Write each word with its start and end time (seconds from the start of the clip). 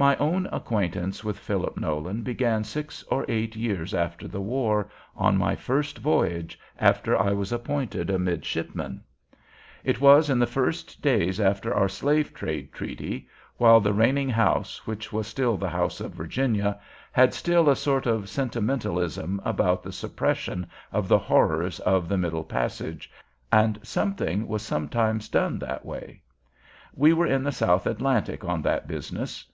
My 0.00 0.14
own 0.18 0.46
acquaintance 0.52 1.24
with 1.24 1.40
Philip 1.40 1.76
Nolan 1.76 2.22
began 2.22 2.62
six 2.62 3.02
or 3.10 3.24
eight 3.28 3.56
years 3.56 3.92
after 3.92 4.28
the 4.28 4.38
English 4.38 4.48
war, 4.52 4.88
on 5.16 5.36
my 5.36 5.56
first 5.56 5.98
voyage 5.98 6.56
after 6.78 7.18
I 7.20 7.32
was 7.32 7.50
appointed 7.50 8.08
a 8.08 8.16
midshipman. 8.16 9.02
It 9.82 10.00
was 10.00 10.30
in 10.30 10.38
the 10.38 10.46
first 10.46 11.02
days 11.02 11.40
after 11.40 11.74
our 11.74 11.88
Slave 11.88 12.32
Trade 12.32 12.72
treaty, 12.72 13.26
while 13.56 13.80
the 13.80 13.92
Reigning 13.92 14.28
House, 14.28 14.86
which 14.86 15.12
was 15.12 15.26
still 15.26 15.56
the 15.56 15.68
House 15.70 16.00
of 16.00 16.12
Virginia, 16.12 16.78
had 17.10 17.34
still 17.34 17.68
a 17.68 17.74
sort 17.74 18.06
of 18.06 18.28
sentimentalism 18.28 19.42
about 19.44 19.82
the 19.82 19.90
suppression 19.90 20.68
of 20.92 21.08
the 21.08 21.18
horrors 21.18 21.80
of 21.80 22.08
the 22.08 22.16
Middle 22.16 22.44
Passage, 22.44 23.10
and 23.50 23.80
something 23.82 24.46
was 24.46 24.62
sometimes 24.62 25.28
done 25.28 25.58
that 25.58 25.84
way. 25.84 26.22
We 26.94 27.12
were 27.12 27.26
in 27.26 27.42
the 27.42 27.50
South 27.50 27.84
Atlantic 27.88 28.44
on 28.44 28.62
that 28.62 28.86
business. 28.86 29.44